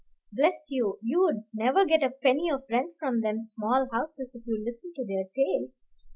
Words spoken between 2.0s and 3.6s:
a penny of rent from them